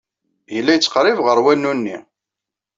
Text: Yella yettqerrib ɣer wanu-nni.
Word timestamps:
Yella 0.53 0.71
yettqerrib 0.73 1.19
ɣer 1.23 1.37
wanu-nni. 1.43 1.97